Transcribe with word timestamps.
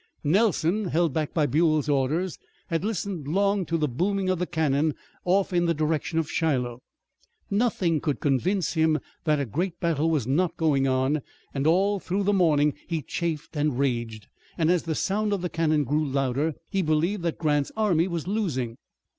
Nelson, 0.23 0.85
held 0.85 1.13
back 1.13 1.31
by 1.31 1.45
Buell's 1.45 1.87
orders, 1.87 2.39
had 2.69 2.83
listened 2.83 3.27
long 3.27 3.67
to 3.67 3.77
the 3.77 3.87
booming 3.87 4.29
of 4.29 4.39
the 4.39 4.47
cannon 4.47 4.95
off 5.25 5.53
in 5.53 5.67
the 5.67 5.75
direction 5.75 6.17
of 6.17 6.27
Shiloh. 6.27 6.81
Nothing 7.51 8.01
could 8.01 8.19
convince 8.19 8.73
him 8.73 8.97
that 9.25 9.39
a 9.39 9.45
great 9.45 9.79
battle 9.79 10.09
was 10.09 10.25
not 10.25 10.57
going 10.57 10.87
on, 10.87 11.21
and 11.53 11.67
all 11.67 11.99
through 11.99 12.23
the 12.23 12.33
morning 12.33 12.73
he 12.87 13.03
chafed 13.03 13.55
and 13.55 13.77
raged. 13.77 14.25
And 14.57 14.71
as 14.71 14.81
the 14.81 14.95
sound 14.95 15.33
of 15.33 15.41
the 15.43 15.49
cannon 15.49 15.83
grew 15.83 16.03
louder 16.07 16.55
he 16.71 16.81
believed 16.81 17.21
that 17.21 17.37
Grant's 17.37 17.71
army 17.77 18.07
was 18.07 18.27
losing. 18.27 18.77